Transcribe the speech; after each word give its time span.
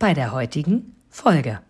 bei 0.00 0.14
der 0.14 0.32
heutigen 0.32 0.96
Folge. 1.10 1.60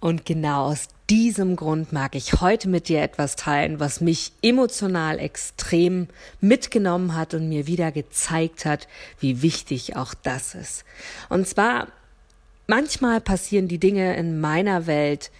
Und 0.00 0.26
genau 0.26 0.66
aus 0.66 0.88
diesem 1.08 1.56
Grund 1.56 1.92
mag 1.92 2.14
ich 2.16 2.40
heute 2.40 2.68
mit 2.68 2.88
dir 2.88 3.00
etwas 3.00 3.36
teilen, 3.36 3.80
was 3.80 4.00
mich 4.00 4.32
emotional 4.42 5.18
extrem 5.20 6.08
mitgenommen 6.40 7.14
hat 7.14 7.32
und 7.32 7.48
mir 7.48 7.66
wieder 7.66 7.92
gezeigt 7.92 8.64
hat, 8.64 8.88
wie 9.20 9.40
wichtig 9.40 9.96
auch 9.96 10.14
das 10.14 10.54
ist. 10.54 10.84
Und 11.28 11.46
zwar, 11.46 11.88
manchmal 12.66 13.20
passieren 13.20 13.68
die 13.68 13.78
Dinge 13.78 14.16
in 14.16 14.40
meiner 14.40 14.86
Welt 14.86 15.30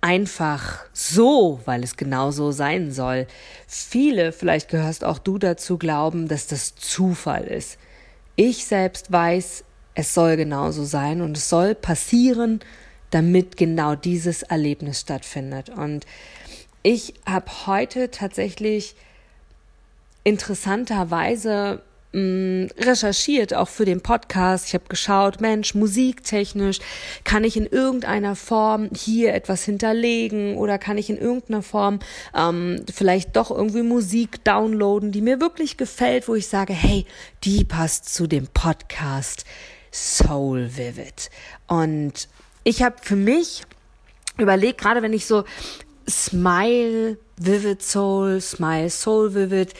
einfach 0.00 0.80
so, 0.94 1.60
weil 1.66 1.84
es 1.84 1.96
genau 1.96 2.30
so 2.30 2.50
sein 2.50 2.92
soll. 2.92 3.26
Viele, 3.66 4.32
vielleicht 4.32 4.70
gehörst 4.70 5.04
auch 5.04 5.18
du 5.18 5.38
dazu, 5.38 5.76
glauben, 5.76 6.28
dass 6.28 6.46
das 6.46 6.74
Zufall 6.74 7.44
ist. 7.44 7.78
Ich 8.36 8.64
selbst 8.64 9.12
weiß, 9.12 9.64
es 9.94 10.14
soll 10.14 10.36
genauso 10.36 10.84
sein 10.84 11.20
und 11.20 11.36
es 11.36 11.48
soll 11.48 11.74
passieren, 11.74 12.60
damit 13.10 13.56
genau 13.56 13.94
dieses 13.94 14.42
Erlebnis 14.42 15.00
stattfindet. 15.00 15.68
Und 15.68 16.06
ich 16.82 17.14
habe 17.26 17.66
heute 17.66 18.10
tatsächlich 18.10 18.94
interessanterweise 20.24 21.82
mh, 22.12 22.68
recherchiert, 22.78 23.54
auch 23.54 23.68
für 23.68 23.84
den 23.84 24.00
Podcast. 24.00 24.68
Ich 24.68 24.74
habe 24.74 24.84
geschaut, 24.88 25.40
Mensch, 25.40 25.74
musiktechnisch, 25.74 26.78
kann 27.24 27.44
ich 27.44 27.56
in 27.56 27.66
irgendeiner 27.66 28.36
Form 28.36 28.88
hier 28.96 29.34
etwas 29.34 29.64
hinterlegen 29.64 30.56
oder 30.56 30.78
kann 30.78 30.98
ich 30.98 31.10
in 31.10 31.18
irgendeiner 31.18 31.62
Form 31.62 32.00
ähm, 32.34 32.84
vielleicht 32.92 33.36
doch 33.36 33.50
irgendwie 33.50 33.82
Musik 33.82 34.44
downloaden, 34.44 35.12
die 35.12 35.20
mir 35.20 35.40
wirklich 35.40 35.76
gefällt, 35.76 36.28
wo 36.28 36.34
ich 36.34 36.48
sage, 36.48 36.72
hey, 36.72 37.06
die 37.44 37.64
passt 37.64 38.14
zu 38.14 38.26
dem 38.26 38.46
Podcast 38.48 39.44
Soul 39.92 40.70
Vivid. 40.76 41.30
Und 41.68 42.28
ich 42.64 42.82
habe 42.82 42.96
für 43.00 43.16
mich 43.16 43.62
überlegt, 44.38 44.80
gerade 44.80 45.02
wenn 45.02 45.12
ich 45.12 45.26
so 45.26 45.44
Smile 46.08 47.18
Vivid 47.36 47.82
Soul, 47.82 48.40
Smile 48.40 48.90
Soul 48.90 49.34
Vivid, 49.34 49.74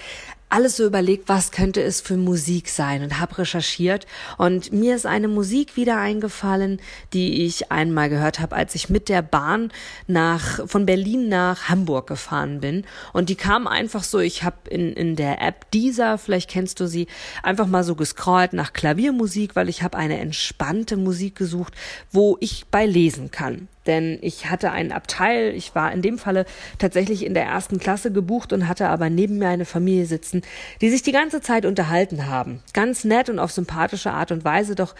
alles 0.53 0.77
so 0.77 0.84
überlegt, 0.84 1.28
was 1.28 1.50
könnte 1.50 1.83
es 1.83 2.00
für 2.00 2.17
Musik 2.17 2.69
sein 2.69 3.03
und 3.03 3.19
habe 3.19 3.39
recherchiert. 3.39 4.06
Und 4.36 4.72
mir 4.72 4.94
ist 4.94 5.06
eine 5.06 5.28
Musik 5.28 5.77
wieder 5.77 5.97
eingefallen, 5.97 6.81
die 7.14 7.47
ich 7.47 7.72
einmal 7.72 8.11
gehört 8.11 8.39
habe, 8.39 8.55
als 8.55 8.75
ich 8.75 8.91
mit 8.91 9.09
der 9.09 9.22
Bahn 9.22 9.72
nach 10.06 10.61
von 10.69 10.84
Berlin 10.84 11.28
nach 11.28 11.70
Hamburg 11.70 12.06
gefahren 12.06 12.61
bin. 12.61 12.84
Und 13.14 13.31
die 13.31 13.34
kam 13.34 13.67
einfach 13.67 14.05
so, 14.05 14.19
ich 14.19 14.42
habe 14.42 14.69
in 14.69 14.92
in 14.92 15.17
der 15.17 15.41
App 15.41 15.70
dieser, 15.70 16.19
vielleicht 16.19 16.50
kennst 16.50 16.81
du 16.81 16.87
sie, 16.87 17.06
einfach 17.42 17.66
mal 17.66 17.83
so 17.83 17.94
gescrollt 17.94 18.53
nach 18.53 18.75
Klaviermusik, 18.75 19.56
weil 19.56 19.70
ich 19.70 19.83
habe 19.83 19.97
eine 19.97 20.19
entspannte 20.19 20.98
Musik 20.98 21.34
gesucht, 21.34 21.75
wo 22.11 22.37
ich 22.41 22.66
bei 22.70 22.84
lesen 22.84 23.31
kann 23.31 23.69
denn 23.86 24.19
ich 24.22 24.50
hatte 24.50 24.70
einen 24.70 24.92
Abteil, 24.92 25.55
ich 25.55 25.75
war 25.75 25.92
in 25.92 26.02
dem 26.02 26.19
Falle 26.19 26.47
tatsächlich 26.78 27.25
in 27.25 27.34
der 27.34 27.44
ersten 27.44 27.78
Klasse 27.78 28.12
gebucht 28.12 28.52
und 28.52 28.69
hatte 28.69 28.88
aber 28.88 29.10
neben 29.10 29.38
mir 29.38 29.48
eine 29.48 29.65
Familie 29.65 30.06
sitzen, 30.06 30.43
die 30.81 30.91
sich 30.91 31.03
die 31.03 31.12
ganze 31.12 31.41
Zeit 31.41 31.66
unterhalten 31.66 32.26
haben. 32.26 32.62
Ganz 32.72 33.04
nett 33.04 33.28
und 33.28 33.38
auf 33.38 33.53
sympathische 33.53 34.12
Art 34.12 34.32
und 34.32 34.44
Weise, 34.44 34.75
doch 34.75 34.94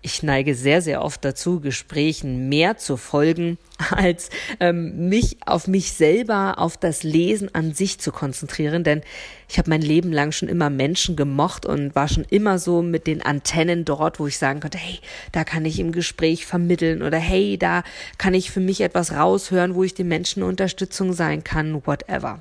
ich 0.00 0.22
neige 0.22 0.54
sehr, 0.54 0.80
sehr 0.80 1.02
oft 1.02 1.24
dazu, 1.24 1.60
Gesprächen 1.60 2.48
mehr 2.48 2.76
zu 2.76 2.96
folgen, 2.96 3.58
als 3.90 4.30
ähm, 4.60 5.08
mich 5.08 5.38
auf 5.44 5.66
mich 5.66 5.92
selber, 5.92 6.58
auf 6.58 6.76
das 6.76 7.02
Lesen 7.02 7.54
an 7.54 7.74
sich 7.74 7.98
zu 7.98 8.12
konzentrieren. 8.12 8.84
Denn 8.84 9.02
ich 9.48 9.58
habe 9.58 9.70
mein 9.70 9.82
Leben 9.82 10.12
lang 10.12 10.30
schon 10.30 10.48
immer 10.48 10.70
Menschen 10.70 11.16
gemocht 11.16 11.66
und 11.66 11.96
war 11.96 12.06
schon 12.06 12.24
immer 12.30 12.58
so 12.58 12.80
mit 12.80 13.06
den 13.06 13.22
Antennen 13.22 13.84
dort, 13.84 14.20
wo 14.20 14.28
ich 14.28 14.38
sagen 14.38 14.60
konnte, 14.60 14.78
hey, 14.78 15.00
da 15.32 15.42
kann 15.42 15.64
ich 15.64 15.80
im 15.80 15.90
Gespräch 15.90 16.46
vermitteln 16.46 17.02
oder 17.02 17.18
hey, 17.18 17.58
da 17.58 17.82
kann 18.18 18.34
ich 18.34 18.50
für 18.50 18.60
mich 18.60 18.80
etwas 18.80 19.12
raushören, 19.12 19.74
wo 19.74 19.82
ich 19.82 19.94
den 19.94 20.08
Menschen 20.08 20.42
Unterstützung 20.44 21.12
sein 21.12 21.42
kann, 21.42 21.86
whatever. 21.86 22.40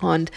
Und 0.00 0.30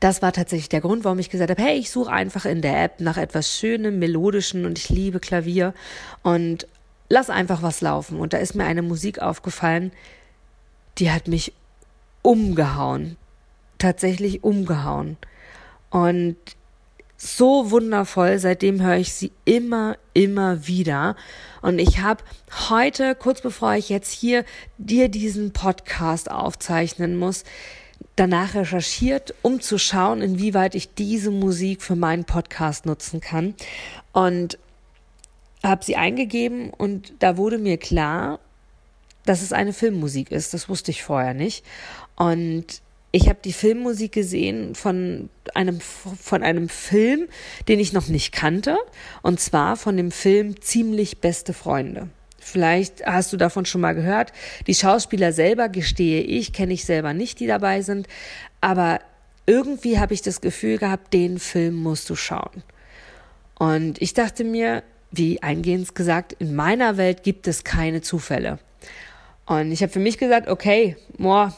das 0.00 0.22
war 0.22 0.32
tatsächlich 0.32 0.70
der 0.70 0.80
Grund, 0.80 1.04
warum 1.04 1.18
ich 1.18 1.30
gesagt 1.30 1.50
habe, 1.50 1.62
hey, 1.62 1.78
ich 1.78 1.90
suche 1.90 2.10
einfach 2.10 2.46
in 2.46 2.62
der 2.62 2.82
App 2.82 3.00
nach 3.00 3.18
etwas 3.18 3.54
Schönem, 3.54 3.98
Melodischen 3.98 4.64
und 4.64 4.78
ich 4.78 4.88
liebe 4.88 5.20
Klavier 5.20 5.74
und 6.22 6.66
lass 7.10 7.28
einfach 7.28 7.62
was 7.62 7.82
laufen. 7.82 8.18
Und 8.18 8.32
da 8.32 8.38
ist 8.38 8.54
mir 8.54 8.64
eine 8.64 8.82
Musik 8.82 9.20
aufgefallen, 9.20 9.92
die 10.98 11.10
hat 11.10 11.28
mich 11.28 11.52
umgehauen. 12.22 13.16
Tatsächlich 13.78 14.42
umgehauen. 14.42 15.18
Und 15.90 16.36
so 17.18 17.70
wundervoll. 17.70 18.38
Seitdem 18.38 18.80
höre 18.80 18.96
ich 18.96 19.12
sie 19.12 19.32
immer, 19.44 19.98
immer 20.14 20.66
wieder. 20.66 21.16
Und 21.60 21.78
ich 21.78 22.00
habe 22.00 22.24
heute, 22.70 23.14
kurz 23.14 23.42
bevor 23.42 23.74
ich 23.74 23.90
jetzt 23.90 24.10
hier 24.10 24.44
dir 24.78 25.10
diesen 25.10 25.52
Podcast 25.52 26.30
aufzeichnen 26.30 27.16
muss, 27.16 27.44
danach 28.16 28.54
recherchiert, 28.54 29.34
um 29.42 29.60
zu 29.60 29.78
schauen, 29.78 30.20
inwieweit 30.20 30.74
ich 30.74 30.94
diese 30.94 31.30
Musik 31.30 31.82
für 31.82 31.96
meinen 31.96 32.24
Podcast 32.24 32.86
nutzen 32.86 33.20
kann. 33.20 33.54
Und 34.12 34.58
habe 35.62 35.84
sie 35.84 35.96
eingegeben 35.96 36.70
und 36.70 37.12
da 37.18 37.36
wurde 37.36 37.58
mir 37.58 37.76
klar, 37.76 38.40
dass 39.26 39.42
es 39.42 39.52
eine 39.52 39.72
Filmmusik 39.72 40.30
ist. 40.30 40.54
Das 40.54 40.68
wusste 40.68 40.90
ich 40.90 41.02
vorher 41.02 41.34
nicht. 41.34 41.64
Und 42.16 42.80
ich 43.12 43.28
habe 43.28 43.40
die 43.44 43.52
Filmmusik 43.52 44.12
gesehen 44.12 44.74
von 44.74 45.28
einem 45.54 45.80
von 45.80 46.42
einem 46.42 46.68
Film, 46.68 47.28
den 47.68 47.80
ich 47.80 47.92
noch 47.92 48.08
nicht 48.08 48.32
kannte, 48.32 48.78
und 49.22 49.40
zwar 49.40 49.76
von 49.76 49.96
dem 49.96 50.10
Film 50.10 50.60
Ziemlich 50.60 51.18
beste 51.18 51.52
Freunde. 51.52 52.08
Vielleicht 52.40 53.06
hast 53.06 53.32
du 53.32 53.36
davon 53.36 53.66
schon 53.66 53.82
mal 53.82 53.94
gehört. 53.94 54.32
Die 54.66 54.74
Schauspieler 54.74 55.32
selber, 55.32 55.68
gestehe 55.68 56.22
ich, 56.22 56.52
kenne 56.52 56.72
ich 56.72 56.84
selber 56.84 57.14
nicht, 57.14 57.38
die 57.38 57.46
dabei 57.46 57.82
sind. 57.82 58.08
Aber 58.60 59.00
irgendwie 59.46 59.98
habe 59.98 60.14
ich 60.14 60.22
das 60.22 60.40
Gefühl 60.40 60.78
gehabt, 60.78 61.12
den 61.12 61.38
Film 61.38 61.74
musst 61.74 62.08
du 62.10 62.16
schauen. 62.16 62.62
Und 63.58 64.00
ich 64.00 64.14
dachte 64.14 64.42
mir, 64.42 64.82
wie 65.10 65.42
eingehend 65.42 65.94
gesagt, 65.94 66.32
in 66.34 66.54
meiner 66.54 66.96
Welt 66.96 67.22
gibt 67.22 67.46
es 67.46 67.62
keine 67.62 68.00
Zufälle. 68.00 68.58
Und 69.46 69.72
ich 69.72 69.82
habe 69.82 69.92
für 69.92 69.98
mich 69.98 70.18
gesagt, 70.18 70.48
okay, 70.48 70.96
boah, 71.18 71.54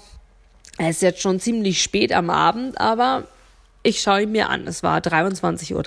es 0.79 0.97
ist 0.97 1.03
jetzt 1.03 1.21
schon 1.21 1.39
ziemlich 1.39 1.83
spät 1.83 2.13
am 2.13 2.31
Abend, 2.31 2.81
aber 2.81 3.29
ich 3.83 4.01
schaue 4.01 4.23
ihn 4.23 4.33
mir 4.33 4.49
an. 4.49 4.67
Es 4.67 4.83
war 4.83 4.99
23.30 4.99 5.75
Uhr 5.75 5.79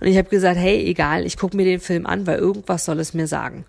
und 0.00 0.06
ich 0.06 0.16
habe 0.16 0.28
gesagt, 0.28 0.58
hey, 0.58 0.84
egal, 0.84 1.24
ich 1.26 1.36
gucke 1.36 1.56
mir 1.56 1.64
den 1.64 1.80
Film 1.80 2.06
an, 2.06 2.26
weil 2.26 2.38
irgendwas 2.38 2.84
soll 2.84 3.00
es 3.00 3.14
mir 3.14 3.26
sagen. 3.26 3.64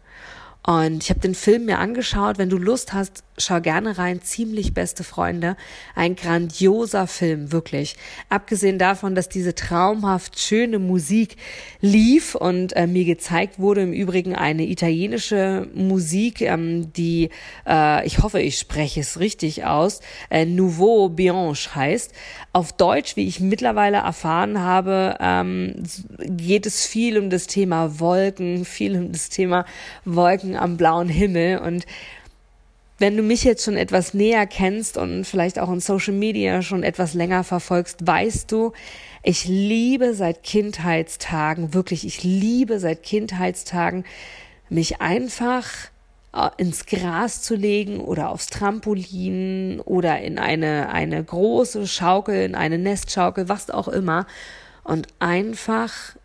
Und 0.66 1.04
ich 1.04 1.10
habe 1.10 1.22
den 1.22 1.36
Film 1.36 1.66
mir 1.66 1.80
angeschaut. 1.80 2.38
Wenn 2.38 2.50
du 2.50 2.58
Lust 2.58 2.94
hast, 2.94 3.24
schau 3.38 3.62
gerne 3.62 3.98
rein. 3.98 4.22
Ziemlich 4.22 4.74
beste 4.74 5.04
Freunde. 5.04 5.56
Ein 5.96 6.16
grandioser 6.16 7.08
Film, 7.08 7.52
wirklich. 7.52 7.96
Abgesehen 8.30 8.80
davon, 8.80 9.16
dass 9.16 9.30
diese 9.30 9.54
traumhaft 9.56 10.40
schöne 10.40 10.80
Musik 10.80 11.38
lief 11.80 12.36
und 12.36 12.76
äh, 12.76 12.88
mir 12.88 13.06
gezeigt 13.06 13.60
wurde, 13.60 13.82
im 13.82 13.94
Übrigen 13.94 14.36
eine 14.36 14.66
italienische 14.66 15.68
Musik, 15.74 16.42
ähm, 16.42 16.92
die, 16.94 17.30
äh, 17.68 18.06
ich 18.06 18.20
hoffe, 18.20 18.42
ich 18.42 18.58
spreche 18.58 19.02
es 19.02 19.20
richtig 19.20 19.66
aus, 19.66 20.02
äh, 20.30 20.46
Nouveau 20.46 21.10
Bianche 21.10 21.76
heißt. 21.76 22.14
Auf 22.54 22.74
Deutsch, 22.74 23.16
wie 23.16 23.28
ich 23.28 23.40
mittlerweile 23.40 23.98
erfahren 23.98 24.60
habe, 24.60 25.18
ähm, 25.20 25.84
geht 26.20 26.66
es 26.66 26.86
viel 26.86 27.18
um 27.20 27.30
das 27.30 27.46
Thema 27.48 28.00
Wolken, 28.00 28.66
viel 28.66 28.96
um 28.96 29.12
das 29.12 29.30
Thema 29.30 29.66
Wolken 30.06 30.56
am 30.56 30.78
blauen 30.78 31.10
Himmel 31.10 31.60
und 31.60 31.86
wenn 32.98 33.16
du 33.16 33.24
mich 33.24 33.44
jetzt 33.44 33.64
schon 33.64 33.78
etwas 33.78 34.14
näher 34.14 34.48
kennst 34.48 34.98
und 34.98 35.26
vielleicht 35.26 35.60
auch 35.60 35.72
in 35.72 35.80
Social 35.80 36.14
Media 36.14 36.62
schon 36.62 36.84
etwas 36.84 37.14
länger 37.14 37.44
verfolgst, 37.44 38.06
weißt 38.06 38.52
du, 38.52 38.74
ich 39.24 39.46
liebe 39.46 40.14
seit 40.14 40.44
Kindheitstagen, 40.44 41.74
wirklich, 41.74 42.06
ich 42.06 42.24
liebe 42.24 42.80
seit 42.80 43.04
Kindheitstagen, 43.04 44.04
mich 44.70 45.00
einfach 45.00 45.66
äh, 46.34 46.50
ins 46.58 46.86
Gras 46.86 47.42
zu 47.42 47.56
legen 47.56 48.00
oder 48.00 48.30
aufs 48.30 48.48
Trampolin 48.48 49.80
oder 49.82 50.20
in 50.22 50.40
eine, 50.40 50.90
eine 50.90 51.24
große 51.24 51.88
Schaukel, 51.88 52.44
in 52.44 52.56
eine 52.56 52.78
Nestschaukel, 52.78 53.48
was 53.48 53.70
auch 53.70 53.88
immer 53.88 54.26
und 54.84 55.08
einfach 55.20 56.17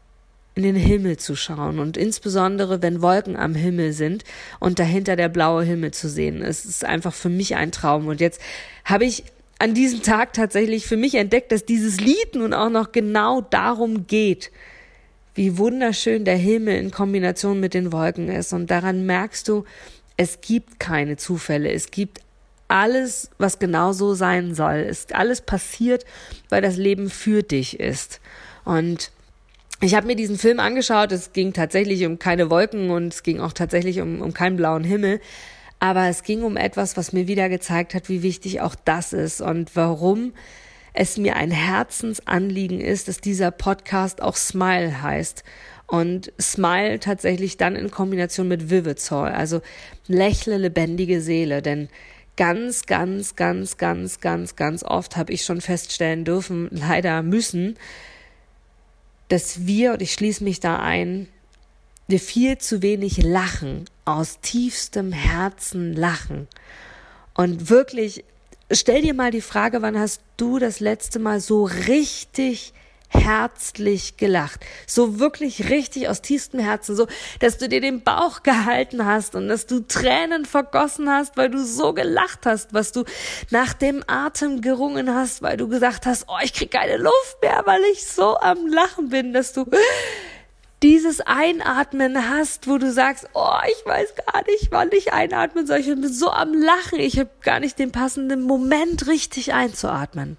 in 0.55 0.63
den 0.63 0.77
Himmel 0.77 1.17
zu 1.17 1.35
schauen 1.35 1.79
und 1.79 1.97
insbesondere 1.97 2.83
wenn 2.83 3.01
Wolken 3.01 3.37
am 3.37 3.55
Himmel 3.55 3.93
sind 3.93 4.25
und 4.61 4.79
dahinter 4.79 5.17
der 5.17 5.29
blaue 5.29 5.65
Himmel 5.65 5.93
zu 5.93 6.09
sehen. 6.09 6.43
Es 6.43 6.65
ist 6.65 6.85
einfach 6.85 7.15
für 7.15 7.31
mich 7.31 7.57
ein 7.57 7.73
Traum 7.73 8.07
und 8.07 8.21
jetzt 8.21 8.41
habe 8.85 9.05
ich 9.05 9.25
an 9.59 9.75
diesem 9.75 10.03
Tag 10.03 10.33
tatsächlich 10.33 10.87
für 10.87 10.97
mich 10.97 11.15
entdeckt, 11.15 11.53
dass 11.53 11.65
dieses 11.65 12.01
Lied 12.01 12.35
nun 12.35 12.53
auch 12.53 12.69
noch 12.69 12.93
genau 12.93 13.41
darum 13.41 14.07
geht, 14.07 14.51
wie 15.35 15.57
wunderschön 15.57 16.25
der 16.25 16.37
Himmel 16.37 16.77
in 16.77 16.91
Kombination 16.91 17.61
mit 17.61 17.73
den 17.73 17.93
Wolken 17.93 18.29
ist 18.29 18.53
und 18.53 18.71
daran 18.71 19.07
merkst 19.07 19.49
du, 19.49 19.65
es 20.17 20.41
gibt 20.43 20.79
keine 20.79 21.17
Zufälle, 21.17 21.73
es 21.73 21.91
gibt 21.91 22.21
alles, 22.73 23.31
was 23.37 23.59
genau 23.59 23.93
so 23.93 24.15
sein 24.15 24.55
soll. 24.55 24.87
Es 24.89 25.07
alles 25.13 25.43
passiert, 25.43 26.07
weil 26.49 26.63
das 26.63 26.77
Leben 26.77 27.11
für 27.11 27.43
dich 27.43 27.79
ist. 27.79 28.21
Und 28.65 29.13
ich 29.83 29.97
habe 29.97 30.07
mir 30.07 30.15
diesen 30.15 30.39
Film 30.39 30.61
angeschaut, 30.61 31.11
es 31.11 31.33
ging 31.33 31.53
tatsächlich 31.53 32.07
um 32.07 32.19
keine 32.19 32.51
Wolken 32.51 32.91
und 32.91 33.13
es 33.13 33.23
ging 33.25 33.41
auch 33.41 33.53
tatsächlich 33.53 34.01
um, 34.01 34.21
um 34.21 34.33
keinen 34.33 34.57
blauen 34.57 34.85
Himmel. 34.85 35.21
Aber 35.81 36.07
es 36.09 36.23
ging 36.23 36.45
um 36.45 36.57
etwas, 36.57 36.97
was 36.97 37.13
mir 37.13 37.27
wieder 37.27 37.49
gezeigt 37.49 37.95
hat, 37.95 38.09
wie 38.09 38.23
wichtig 38.23 38.61
auch 38.61 38.77
das 38.77 39.13
ist 39.13 39.41
und 39.41 39.75
warum 39.75 40.33
es 40.95 41.17
mir 41.17 41.35
ein 41.35 41.51
Herzensanliegen 41.51 42.81
ist, 42.81 43.09
dass 43.09 43.21
dieser 43.21 43.51
Podcast 43.51 44.23
auch 44.23 44.37
Smile 44.37 45.03
heißt. 45.03 45.43
Und 45.89 46.33
Smile 46.41 47.01
tatsächlich 47.01 47.57
dann 47.57 47.75
in 47.75 47.91
Kombination 47.91 48.47
mit 48.47 48.71
Vivid 48.71 49.11
also 49.11 49.61
lächle 50.07 50.59
lebendige 50.59 51.21
Seele, 51.21 51.61
denn 51.61 51.89
ganz, 52.37 52.87
ganz, 52.87 53.35
ganz, 53.35 53.77
ganz, 53.77 54.21
ganz, 54.21 54.55
ganz 54.55 54.85
oft 54.85 55.17
habe 55.17 55.33
ich 55.33 55.45
schon 55.45 55.61
feststellen 55.61 56.25
dürfen, 56.25 56.69
leider 56.71 57.23
müssen, 57.23 57.77
dass 59.33 59.67
wir, 59.67 59.95
und 59.95 60.03
ich 60.03 60.13
schließe 60.13 60.45
mich 60.45 60.61
da 60.61 60.79
ein, 60.79 61.27
wir 62.07 62.21
viel 62.21 62.59
zu 62.59 62.83
wenig 62.83 63.23
lachen, 63.23 63.87
aus 64.05 64.41
tiefstem 64.43 65.11
Herzen 65.11 65.95
lachen. 65.95 66.49
Und 67.33 67.71
wirklich, 67.71 68.27
stell 68.71 69.01
dir 69.01 69.15
mal 69.15 69.31
die 69.31 69.41
Frage, 69.41 69.81
wann 69.81 69.99
hast 69.99 70.21
du 70.37 70.59
das 70.59 70.81
letzte 70.81 71.19
Mal 71.19 71.41
so 71.41 71.65
richtig 71.65 72.75
herzlich 73.13 74.17
gelacht. 74.17 74.61
So 74.87 75.19
wirklich 75.19 75.71
richtig 75.71 76.09
aus 76.09 76.23
tiefstem 76.23 76.61
Herzen, 76.61 76.97
so, 76.97 77.07
dass 77.41 77.59
du 77.59 77.69
dir 77.69 77.81
den 77.81 78.03
Bauch 78.03 78.43
gehalten 78.43 79.05
hast 79.05 79.35
und 79.35 79.49
dass 79.49 79.67
du 79.67 79.81
Tränen 79.81 80.45
vergossen 80.45 81.09
hast, 81.11 81.37
weil 81.37 81.51
du 81.51 81.65
so 81.65 81.93
gelacht 81.93 82.47
hast, 82.47 82.73
was 82.75 82.93
du 82.93 83.05
nach 83.51 83.75
dem 83.75 84.03
Atem 84.07 84.61
gerungen 84.61 85.15
hast, 85.15 85.43
weil 85.43 85.57
du 85.57 85.69
gesagt 85.69 86.07
hast, 86.07 86.27
oh, 86.29 86.39
ich 86.43 86.53
krieg 86.53 86.71
keine 86.71 86.97
Luft 86.97 87.37
mehr, 87.43 87.63
weil 87.65 87.83
ich 87.93 88.07
so 88.07 88.37
am 88.39 88.67
Lachen 88.67 89.09
bin, 89.09 89.33
dass 89.33 89.53
du 89.53 89.67
dieses 90.83 91.21
Einatmen 91.21 92.29
hast, 92.29 92.67
wo 92.67 92.79
du 92.79 92.91
sagst, 92.91 93.29
oh, 93.35 93.59
ich 93.69 93.87
weiß 93.87 94.15
gar 94.27 94.45
nicht, 94.47 94.73
wann 94.73 94.91
ich 94.93 95.13
einatmen 95.13 95.67
soll. 95.67 95.79
Ich 95.79 95.87
bin 95.87 96.13
so 96.13 96.31
am 96.31 96.53
Lachen, 96.55 96.99
ich 96.99 97.19
habe 97.19 97.31
gar 97.43 97.61
nicht 97.61 97.79
den 97.79 97.93
passenden 97.93 98.43
Moment 98.43 99.07
richtig 99.07 99.53
einzuatmen. 99.53 100.37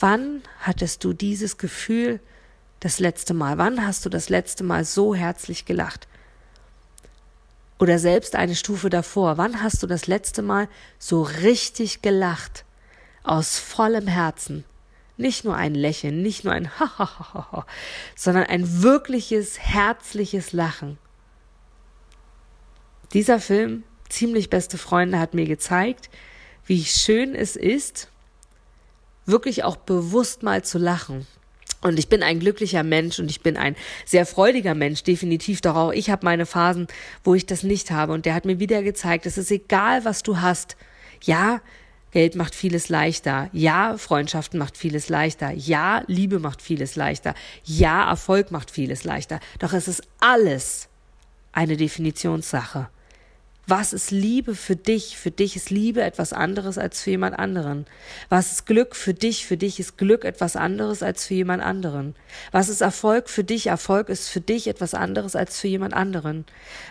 Wann 0.00 0.42
hattest 0.60 1.04
du 1.04 1.12
dieses 1.12 1.58
Gefühl 1.58 2.20
das 2.80 2.98
letzte 2.98 3.34
Mal? 3.34 3.58
Wann 3.58 3.86
hast 3.86 4.06
du 4.06 4.08
das 4.08 4.30
letzte 4.30 4.64
Mal 4.64 4.84
so 4.84 5.14
herzlich 5.14 5.66
gelacht? 5.66 6.08
Oder 7.78 7.98
selbst 7.98 8.34
eine 8.34 8.54
Stufe 8.54 8.88
davor. 8.88 9.36
Wann 9.36 9.62
hast 9.62 9.82
du 9.82 9.86
das 9.86 10.06
letzte 10.06 10.40
Mal 10.40 10.68
so 10.98 11.22
richtig 11.22 12.00
gelacht? 12.00 12.64
Aus 13.22 13.58
vollem 13.58 14.06
Herzen. 14.06 14.64
Nicht 15.18 15.44
nur 15.44 15.54
ein 15.54 15.74
Lächeln, 15.74 16.22
nicht 16.22 16.44
nur 16.44 16.54
ein 16.54 16.70
Hahaha, 16.80 17.66
sondern 18.16 18.44
ein 18.44 18.82
wirkliches, 18.82 19.58
herzliches 19.58 20.54
Lachen. 20.54 20.96
Dieser 23.12 23.38
Film, 23.38 23.82
ziemlich 24.08 24.48
beste 24.48 24.78
Freunde, 24.78 25.18
hat 25.18 25.34
mir 25.34 25.44
gezeigt, 25.44 26.08
wie 26.64 26.84
schön 26.86 27.34
es 27.34 27.54
ist, 27.56 28.08
wirklich 29.30 29.64
auch 29.64 29.76
bewusst 29.76 30.42
mal 30.42 30.62
zu 30.62 30.78
lachen. 30.78 31.26
Und 31.82 31.98
ich 31.98 32.08
bin 32.08 32.22
ein 32.22 32.40
glücklicher 32.40 32.82
Mensch 32.82 33.18
und 33.18 33.30
ich 33.30 33.40
bin 33.40 33.56
ein 33.56 33.74
sehr 34.04 34.26
freudiger 34.26 34.74
Mensch, 34.74 35.02
definitiv. 35.02 35.62
Doch 35.62 35.76
auch 35.76 35.92
ich 35.92 36.10
habe 36.10 36.26
meine 36.26 36.44
Phasen, 36.44 36.88
wo 37.24 37.34
ich 37.34 37.46
das 37.46 37.62
nicht 37.62 37.90
habe. 37.90 38.12
Und 38.12 38.26
der 38.26 38.34
hat 38.34 38.44
mir 38.44 38.58
wieder 38.58 38.82
gezeigt, 38.82 39.24
es 39.24 39.38
ist 39.38 39.50
egal, 39.50 40.04
was 40.04 40.22
du 40.22 40.40
hast. 40.40 40.76
Ja, 41.22 41.60
Geld 42.10 42.34
macht 42.34 42.54
vieles 42.54 42.88
leichter. 42.88 43.48
Ja, 43.52 43.96
Freundschaften 43.96 44.58
macht 44.58 44.76
vieles 44.76 45.08
leichter. 45.08 45.52
Ja, 45.52 46.02
Liebe 46.06 46.38
macht 46.38 46.60
vieles 46.60 46.96
leichter. 46.96 47.34
Ja, 47.64 48.10
Erfolg 48.10 48.50
macht 48.50 48.70
vieles 48.70 49.04
leichter. 49.04 49.40
Doch 49.58 49.72
es 49.72 49.88
ist 49.88 50.02
alles 50.18 50.88
eine 51.52 51.76
Definitionssache. 51.76 52.88
Was 53.70 53.92
ist 53.92 54.10
Liebe 54.10 54.56
für 54.56 54.74
dich? 54.74 55.16
Für 55.16 55.30
dich 55.30 55.54
ist 55.54 55.70
Liebe 55.70 56.02
etwas 56.02 56.32
anderes 56.32 56.76
als 56.76 57.00
für 57.02 57.10
jemand 57.10 57.38
anderen. 57.38 57.86
Was 58.28 58.50
ist 58.50 58.66
Glück 58.66 58.96
für 58.96 59.14
dich? 59.14 59.46
Für 59.46 59.56
dich 59.56 59.78
ist 59.78 59.96
Glück 59.96 60.24
etwas 60.24 60.56
anderes 60.56 61.04
als 61.04 61.24
für 61.24 61.34
jemand 61.34 61.62
anderen. 61.62 62.16
Was 62.50 62.68
ist 62.68 62.80
Erfolg 62.80 63.28
für 63.28 63.44
dich? 63.44 63.68
Erfolg 63.68 64.08
ist 64.08 64.28
für 64.28 64.40
dich 64.40 64.66
etwas 64.66 64.92
anderes 64.92 65.36
als 65.36 65.60
für 65.60 65.68
jemand 65.68 65.94
anderen. 65.94 66.46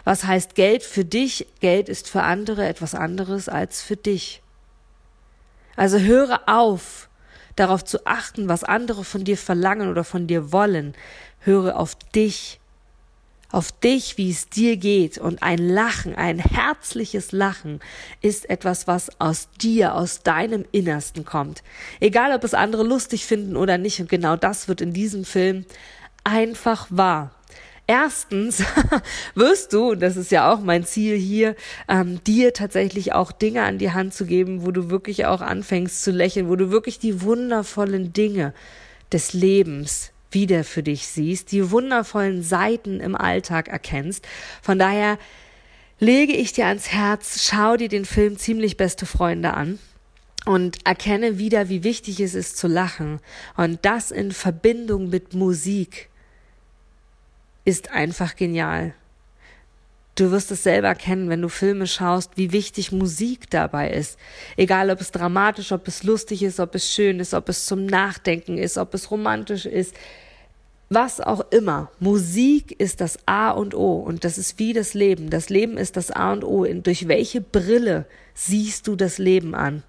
Was 0.06 0.24
heißt 0.24 0.56
Geld 0.56 0.84
für 0.84 1.04
dich? 1.04 1.48
Geld 1.60 1.90
ist 1.90 2.08
für 2.08 2.24
andere 2.24 2.66
etwas 2.66 2.96
anderes 2.96 3.50
als 3.50 3.82
für 3.82 3.98
dich. 3.98 4.42
Also 5.76 6.00
höre 6.00 6.44
auf, 6.48 7.10
darauf 7.58 7.84
zu 7.84 8.06
achten, 8.06 8.48
was 8.48 8.64
andere 8.64 9.04
von 9.04 9.26
dir 9.26 9.38
verlangen 9.38 9.90
oder 9.90 10.06
von 10.06 10.28
dir 10.28 10.54
wollen. 10.54 10.94
Höre 11.42 11.78
auf 11.78 11.96
dich 12.16 12.62
auf 13.52 13.72
dich, 13.72 14.18
wie 14.18 14.30
es 14.30 14.50
dir 14.50 14.78
geht. 14.78 15.18
Und 15.18 15.42
ein 15.42 15.58
Lachen, 15.58 16.16
ein 16.16 16.40
herzliches 16.40 17.32
Lachen 17.32 17.80
ist 18.22 18.50
etwas, 18.50 18.88
was 18.88 19.10
aus 19.20 19.50
dir, 19.62 19.96
aus 19.96 20.22
deinem 20.22 20.66
Innersten 20.72 21.26
kommt. 21.26 21.64
Egal, 22.00 22.34
ob 22.34 22.44
es 22.44 22.54
andere 22.54 22.84
lustig 22.84 23.26
finden 23.26 23.56
oder 23.56 23.78
nicht. 23.78 24.00
Und 24.00 24.10
genau 24.10 24.36
das 24.36 24.68
wird 24.68 24.82
in 24.82 24.94
diesem 24.94 25.26
Film 25.26 25.66
einfach 26.24 26.88
wahr. 26.90 27.32
Erstens 27.88 28.64
wirst 29.34 29.74
du, 29.74 29.92
und 29.92 30.00
das 30.00 30.16
ist 30.16 30.30
ja 30.30 30.54
auch 30.54 30.60
mein 30.60 30.86
Ziel 30.86 31.18
hier, 31.18 31.56
ähm, 31.88 32.24
dir 32.24 32.54
tatsächlich 32.54 33.14
auch 33.14 33.32
Dinge 33.32 33.64
an 33.64 33.80
die 33.80 33.92
Hand 33.92 34.14
zu 34.14 34.26
geben, 34.26 34.64
wo 34.64 34.70
du 34.70 34.92
wirklich 34.92 35.26
auch 35.26 35.42
anfängst 35.42 36.04
zu 36.04 36.12
lächeln, 36.12 36.50
wo 36.50 36.56
du 36.56 36.70
wirklich 36.70 37.00
die 37.00 37.24
wundervollen 37.24 38.14
Dinge 38.14 38.54
des 39.12 39.34
Lebens 39.34 40.12
wieder 40.32 40.64
für 40.64 40.84
dich 40.84 41.08
siehst, 41.08 41.52
die 41.52 41.72
wundervollen 41.72 42.44
Seiten 42.44 43.00
im 43.00 43.16
Alltag 43.16 43.68
erkennst. 43.68 44.28
Von 44.62 44.80
daher 44.80 45.18
lege 46.00 46.34
ich 46.34 46.54
dir 46.54 46.68
ans 46.68 46.92
Herz, 46.92 47.44
schau 47.44 47.78
dir 47.78 47.90
den 47.90 48.06
Film 48.06 48.38
ziemlich 48.38 48.78
beste 48.78 49.06
Freunde 49.06 49.54
an 49.54 49.80
und 50.46 50.86
erkenne 50.86 51.38
wieder, 51.38 51.70
wie 51.70 51.84
wichtig 51.84 52.20
es 52.20 52.34
ist 52.34 52.58
zu 52.58 52.68
lachen. 52.68 53.20
Und 53.58 53.80
das 53.84 54.12
in 54.12 54.32
Verbindung 54.32 55.10
mit 55.10 55.34
Musik 55.34 56.10
ist 57.66 57.92
einfach 57.92 58.36
genial. 58.36 58.94
Du 60.16 60.32
wirst 60.32 60.52
es 60.52 60.64
selber 60.64 60.96
kennen, 60.96 61.30
wenn 61.30 61.42
du 61.42 61.48
Filme 61.48 61.88
schaust, 61.88 62.32
wie 62.36 62.52
wichtig 62.52 62.92
Musik 62.92 63.50
dabei 63.50 63.90
ist. 63.92 64.18
Egal, 64.58 64.90
ob 64.90 65.00
es 65.00 65.12
dramatisch, 65.12 65.72
ob 65.72 65.88
es 65.88 66.04
lustig 66.04 66.44
ist, 66.44 66.60
ob 66.60 66.76
es 66.76 66.92
schön 66.92 67.22
ist, 67.22 67.34
ob 67.34 67.48
es 67.48 67.66
zum 67.66 67.86
Nachdenken 67.86 68.58
ist, 68.58 68.78
ob 68.78 68.94
es 68.94 69.12
romantisch 69.12 69.66
ist. 69.66 69.96
Was 70.90 71.22
auch 71.22 71.52
immer. 71.52 71.92
Musik 72.00 72.80
ist 72.80 73.00
das 73.00 73.20
A 73.28 73.52
und 73.52 73.76
O 73.76 73.98
und 73.98 74.24
das 74.24 74.40
ist 74.40 74.58
wie 74.58 74.74
das 74.74 74.96
Leben. 74.96 75.30
Das 75.30 75.50
Leben 75.50 75.78
ist 75.78 75.96
das 75.98 76.10
A 76.10 76.34
und 76.34 76.44
O. 76.44 76.66
Durch 76.66 77.08
welche 77.08 77.42
Brille 77.42 78.06
siehst 78.34 78.88
du 78.88 78.96
das 78.96 79.20
Leben 79.20 79.54
an? 79.54 79.84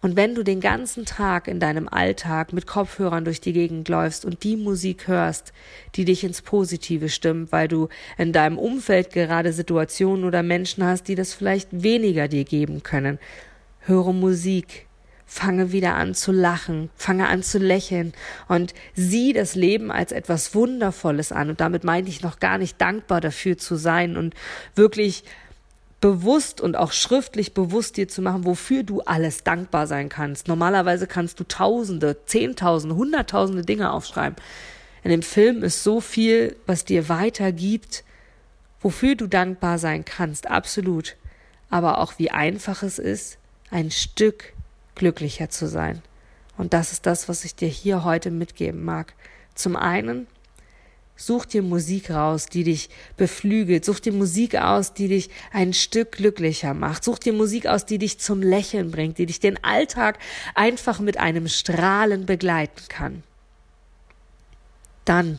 Und 0.00 0.16
wenn 0.16 0.34
du 0.34 0.42
den 0.42 0.60
ganzen 0.60 1.04
Tag 1.06 1.46
in 1.46 1.60
deinem 1.60 1.88
Alltag 1.88 2.52
mit 2.52 2.66
Kopfhörern 2.66 3.24
durch 3.24 3.40
die 3.40 3.52
Gegend 3.52 3.88
läufst 3.88 4.24
und 4.24 4.42
die 4.42 4.56
Musik 4.56 5.06
hörst, 5.06 5.52
die 5.94 6.04
dich 6.04 6.24
ins 6.24 6.42
Positive 6.42 7.08
stimmt, 7.08 7.52
weil 7.52 7.68
du 7.68 7.88
in 8.18 8.32
deinem 8.32 8.58
Umfeld 8.58 9.12
gerade 9.12 9.52
Situationen 9.52 10.24
oder 10.24 10.42
Menschen 10.42 10.84
hast, 10.84 11.06
die 11.06 11.14
das 11.14 11.34
vielleicht 11.34 11.68
weniger 11.84 12.26
dir 12.26 12.44
geben 12.44 12.82
können, 12.82 13.20
höre 13.80 14.12
Musik, 14.12 14.86
fange 15.32 15.72
wieder 15.72 15.94
an 15.94 16.14
zu 16.14 16.30
lachen, 16.30 16.90
fange 16.94 17.26
an 17.26 17.42
zu 17.42 17.58
lächeln 17.58 18.12
und 18.48 18.74
sieh 18.94 19.32
das 19.32 19.54
Leben 19.54 19.90
als 19.90 20.12
etwas 20.12 20.54
Wundervolles 20.54 21.32
an. 21.32 21.48
Und 21.48 21.60
damit 21.62 21.84
meine 21.84 22.06
ich 22.10 22.22
noch 22.22 22.38
gar 22.38 22.58
nicht 22.58 22.78
dankbar 22.78 23.22
dafür 23.22 23.56
zu 23.56 23.76
sein 23.76 24.18
und 24.18 24.34
wirklich 24.74 25.24
bewusst 26.02 26.60
und 26.60 26.76
auch 26.76 26.92
schriftlich 26.92 27.54
bewusst 27.54 27.96
dir 27.96 28.08
zu 28.08 28.20
machen, 28.20 28.44
wofür 28.44 28.82
du 28.82 29.00
alles 29.00 29.42
dankbar 29.42 29.86
sein 29.86 30.10
kannst. 30.10 30.48
Normalerweise 30.48 31.06
kannst 31.06 31.40
du 31.40 31.44
Tausende, 31.44 32.18
Zehntausende, 32.26 32.94
Hunderttausende 32.94 33.62
Dinge 33.62 33.90
aufschreiben. 33.90 34.36
In 35.02 35.10
dem 35.10 35.22
Film 35.22 35.62
ist 35.62 35.82
so 35.82 36.02
viel, 36.02 36.56
was 36.66 36.84
dir 36.84 37.08
weitergibt, 37.08 38.04
wofür 38.82 39.14
du 39.14 39.26
dankbar 39.26 39.78
sein 39.78 40.04
kannst, 40.04 40.50
absolut. 40.50 41.16
Aber 41.70 41.98
auch 42.00 42.18
wie 42.18 42.30
einfach 42.30 42.82
es 42.82 42.98
ist, 42.98 43.38
ein 43.70 43.90
Stück 43.90 44.52
glücklicher 44.94 45.50
zu 45.50 45.66
sein. 45.68 46.02
Und 46.56 46.74
das 46.74 46.92
ist 46.92 47.06
das, 47.06 47.28
was 47.28 47.44
ich 47.44 47.54
dir 47.54 47.68
hier 47.68 48.04
heute 48.04 48.30
mitgeben 48.30 48.84
mag. 48.84 49.14
Zum 49.54 49.76
einen 49.76 50.26
Such 51.14 51.44
dir 51.44 51.62
Musik 51.62 52.10
raus, 52.10 52.46
die 52.46 52.64
dich 52.64 52.88
beflügelt. 53.16 53.84
Such 53.84 54.00
dir 54.00 54.12
Musik 54.12 54.56
aus, 54.56 54.92
die 54.92 55.06
dich 55.06 55.30
ein 55.52 55.72
Stück 55.72 56.12
glücklicher 56.12 56.74
macht. 56.74 57.04
Such 57.04 57.18
dir 57.18 57.32
Musik 57.32 57.66
aus, 57.66 57.86
die 57.86 57.98
dich 57.98 58.18
zum 58.18 58.42
Lächeln 58.42 58.90
bringt, 58.90 59.18
die 59.18 59.26
dich 59.26 59.38
den 59.38 59.62
Alltag 59.62 60.18
einfach 60.56 60.98
mit 60.98 61.18
einem 61.18 61.46
Strahlen 61.46 62.26
begleiten 62.26 62.82
kann. 62.88 63.22
Dann 65.04 65.38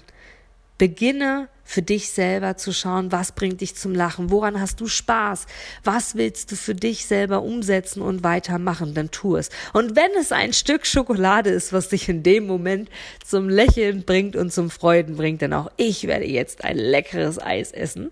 beginne 0.78 1.50
für 1.64 1.82
dich 1.82 2.12
selber 2.12 2.58
zu 2.58 2.74
schauen, 2.74 3.12
was 3.12 3.32
bringt 3.32 3.62
dich 3.62 3.76
zum 3.76 3.96
Lachen, 3.96 4.30
woran 4.30 4.60
hast 4.60 4.82
du 4.82 4.88
Spaß, 4.88 5.46
was 5.84 6.16
willst 6.16 6.52
du 6.52 6.56
für 6.56 6.76
dich 6.76 7.06
selber 7.06 7.42
umsetzen 7.42 8.02
und 8.02 8.24
weitermachen, 8.24 8.94
dann 8.94 9.12
tu 9.12 9.38
es. 9.38 9.50
Und 9.72 9.96
wenn 9.96 10.12
es 10.20 10.32
ein 10.32 10.54
Stück 10.54 10.86
Schokolade 10.86 11.50
ist, 11.50 11.74
was 11.74 11.90
dich 11.90 12.10
in 12.10 12.24
dem 12.24 12.46
Moment 12.46 12.90
zum 13.26 13.50
Lächeln 13.50 14.04
bringt 14.04 14.36
und 14.36 14.52
zum 14.52 14.70
Freuden 14.70 15.16
bringt, 15.16 15.42
dann 15.42 15.54
auch 15.54 15.72
ich 15.78 16.08
werde 16.08 16.26
jetzt 16.26 16.64
ein 16.64 16.78
leckeres 16.78 17.40
Eis 17.42 17.72
essen. 17.72 18.12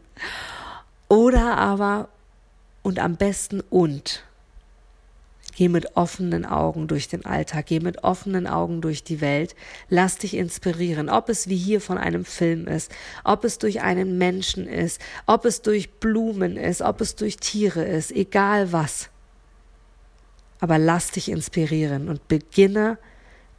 Oder 1.07 1.57
aber, 1.57 2.07
und 2.83 2.99
am 2.99 3.17
besten 3.17 3.61
und, 3.69 4.23
Geh 5.55 5.67
mit 5.67 5.97
offenen 5.97 6.45
Augen 6.45 6.87
durch 6.87 7.09
den 7.09 7.25
Alltag, 7.25 7.65
geh 7.67 7.79
mit 7.79 8.03
offenen 8.03 8.47
Augen 8.47 8.81
durch 8.81 9.03
die 9.03 9.19
Welt, 9.19 9.55
lass 9.89 10.17
dich 10.17 10.35
inspirieren, 10.35 11.09
ob 11.09 11.27
es 11.27 11.49
wie 11.49 11.57
hier 11.57 11.81
von 11.81 11.97
einem 11.97 12.23
Film 12.23 12.67
ist, 12.67 12.91
ob 13.25 13.43
es 13.43 13.57
durch 13.57 13.81
einen 13.81 14.17
Menschen 14.17 14.65
ist, 14.65 15.01
ob 15.25 15.45
es 15.45 15.61
durch 15.61 15.91
Blumen 15.99 16.55
ist, 16.55 16.81
ob 16.81 17.01
es 17.01 17.15
durch 17.15 17.37
Tiere 17.37 17.83
ist, 17.83 18.11
egal 18.11 18.71
was. 18.71 19.09
Aber 20.59 20.77
lass 20.77 21.11
dich 21.11 21.29
inspirieren 21.29 22.07
und 22.07 22.27
beginne 22.27 22.97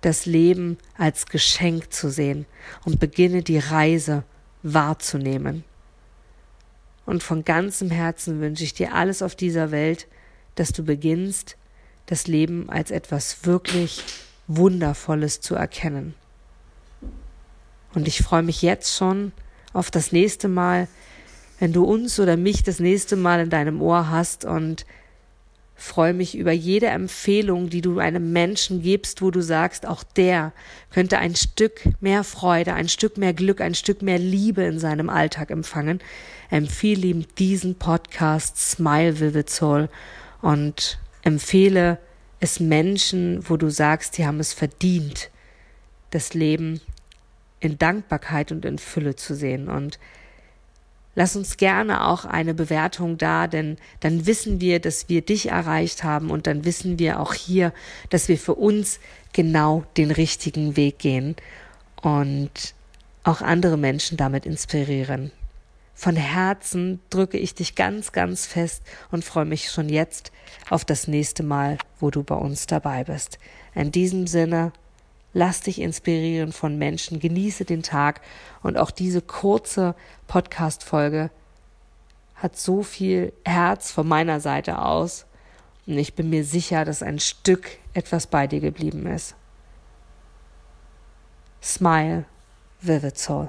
das 0.01 0.27
Leben 0.27 0.79
als 0.97 1.27
Geschenk 1.27 1.93
zu 1.93 2.11
sehen 2.11 2.47
und 2.85 3.01
beginne 3.01 3.43
die 3.43 3.59
Reise 3.59 4.25
wahrzunehmen. 4.63 5.65
Und 7.07 7.23
von 7.23 7.45
ganzem 7.45 7.91
Herzen 7.91 8.41
wünsche 8.41 8.65
ich 8.65 8.75
dir 8.75 8.95
alles 8.95 9.23
auf 9.23 9.35
dieser 9.35 9.71
Welt, 9.71 10.07
dass 10.55 10.73
du 10.73 10.85
beginnst, 10.85 11.57
das 12.07 12.27
Leben 12.27 12.69
als 12.69 12.91
etwas 12.91 13.47
wirklich 13.47 14.03
Wundervolles 14.47 15.41
zu 15.41 15.55
erkennen. 15.55 16.15
Und 17.95 18.09
ich 18.09 18.23
freue 18.23 18.43
mich 18.43 18.63
jetzt 18.63 18.97
schon 18.97 19.33
auf 19.73 19.91
das 19.91 20.13
nächste 20.13 20.49
Mal, 20.49 20.89
wenn 21.59 21.73
du 21.73 21.85
uns 21.85 22.19
oder 22.19 22.37
mich 22.37 22.63
das 22.63 22.81
nächste 22.81 23.17
Mal 23.17 23.41
in 23.41 23.51
deinem 23.51 23.81
Ohr 23.81 24.11
hast 24.11 24.45
und 24.45 24.85
freue 25.75 26.15
mich 26.15 26.37
über 26.37 26.53
jede 26.53 26.87
Empfehlung, 26.87 27.69
die 27.69 27.81
du 27.81 27.99
einem 27.99 28.33
Menschen 28.33 28.83
gibst, 28.83 29.21
wo 29.21 29.31
du 29.31 29.43
sagst, 29.43 29.87
auch 29.87 30.05
der 30.05 30.53
könnte 30.91 31.19
ein 31.19 31.35
Stück 31.35 31.83
mehr 32.01 32.25
Freude, 32.25 32.75
ein 32.75 32.89
Stück 32.89 33.19
mehr 33.19 33.35
Glück, 33.35 33.61
ein 33.61 33.75
Stück 33.75 34.01
mehr 34.01 34.19
Liebe 34.19 34.63
in 34.63 34.79
seinem 34.79 35.11
Alltag 35.11 35.51
empfangen. 35.51 36.01
Empfehle 36.51 37.07
ihm 37.07 37.27
diesen 37.37 37.77
Podcast 37.77 38.59
Smile 38.59 39.19
Vivid 39.19 39.51
Soul 39.51 39.89
und 40.41 40.99
empfehle 41.23 41.99
es 42.41 42.61
Menschen, 42.61 43.49
wo 43.49 43.57
du 43.57 43.71
sagst, 43.71 44.15
sie 44.15 44.27
haben 44.27 44.41
es 44.41 44.53
verdient, 44.53 45.31
das 46.11 46.35
Leben 46.35 46.81
in 47.61 47.79
Dankbarkeit 47.79 48.51
und 48.53 48.65
in 48.65 48.79
Fülle 48.79 49.15
zu 49.15 49.35
sehen. 49.35 49.69
Und 49.69 49.99
lass 51.15 51.37
uns 51.37 51.57
gerne 51.57 52.07
auch 52.07 52.25
eine 52.25 52.55
Bewertung 52.55 53.17
da, 53.17 53.47
denn 53.47 53.77
dann 54.01 54.27
wissen 54.27 54.61
wir, 54.61 54.81
dass 54.81 55.09
wir 55.09 55.23
dich 55.23 55.51
erreicht 55.51 56.03
haben 56.03 56.31
und 56.31 56.47
dann 56.47 56.65
wissen 56.65 56.99
wir 56.99 57.21
auch 57.21 57.35
hier, 57.35 57.73
dass 58.11 58.29
wir 58.29 58.39
für 58.39 58.55
uns 58.55 58.99
genau 59.33 59.85
den 59.97 60.11
richtigen 60.11 60.77
Weg 60.77 60.99
gehen 60.99 61.37
und 62.03 62.75
auch 63.25 63.41
andere 63.41 63.79
Menschen 63.79 64.17
damit 64.17 64.47
inspirieren. 64.47 65.31
Von 65.95 66.17
Herzen 66.17 67.01
drücke 67.11 67.39
ich 67.39 67.55
dich 67.55 67.75
ganz, 67.75 68.13
ganz 68.13 68.47
fest 68.47 68.83
und 69.11 69.25
freue 69.25 69.45
mich 69.45 69.71
schon 69.71 69.89
jetzt 69.89 70.33
auf 70.71 70.85
das 70.85 71.07
nächste 71.07 71.43
Mal, 71.43 71.79
wo 72.01 72.11
du 72.11 72.23
bei 72.23 72.35
uns 72.35 72.67
dabei 72.67 73.05
bist. 73.05 73.39
In 73.75 73.93
diesem 73.93 74.27
Sinne, 74.27 74.73
lass 75.33 75.61
dich 75.61 75.81
inspirieren 75.81 76.53
von 76.53 76.79
Menschen, 76.79 77.21
genieße 77.21 77.65
den 77.65 77.83
Tag 77.83 78.21
und 78.63 78.79
auch 78.79 78.91
diese 78.91 79.21
kurze 79.21 79.95
Podcast-Folge 80.27 81.31
hat 82.35 82.57
so 82.57 82.83
viel 82.83 83.33
Herz 83.45 83.93
von 83.93 84.09
meiner 84.09 84.41
Seite 84.41 84.81
aus 84.81 85.27
und 85.87 85.99
ich 85.99 86.15
bin 86.15 86.31
mir 86.31 86.45
sicher, 86.45 86.85
dass 86.85 87.03
ein 87.03 87.19
Stück 87.19 87.79
etwas 87.93 88.27
bei 88.27 88.47
dir 88.47 88.61
geblieben 88.61 89.07
ist. 89.07 89.35
Smile, 91.63 92.25
Vivid 92.81 93.19
Soul. 93.19 93.49